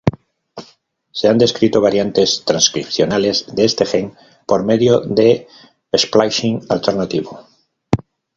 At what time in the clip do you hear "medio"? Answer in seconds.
4.65-5.01